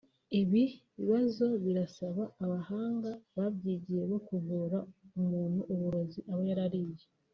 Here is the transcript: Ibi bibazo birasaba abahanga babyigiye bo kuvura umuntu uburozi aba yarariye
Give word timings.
Ibi 0.41 0.63
bibazo 0.97 1.45
birasaba 1.63 2.23
abahanga 2.43 3.09
babyigiye 3.35 4.03
bo 4.11 4.19
kuvura 4.27 4.77
umuntu 5.21 5.59
uburozi 5.73 6.19
aba 6.31 6.43
yarariye 6.49 7.05